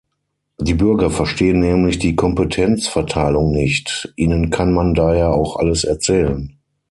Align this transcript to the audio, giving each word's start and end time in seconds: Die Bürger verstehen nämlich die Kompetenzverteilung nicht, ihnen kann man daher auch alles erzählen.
Die 0.59 0.73
Bürger 0.73 1.11
verstehen 1.11 1.59
nämlich 1.59 1.99
die 1.99 2.15
Kompetenzverteilung 2.15 3.51
nicht, 3.51 4.11
ihnen 4.15 4.49
kann 4.49 4.73
man 4.73 4.95
daher 4.95 5.29
auch 5.31 5.57
alles 5.57 5.83
erzählen. 5.83 6.57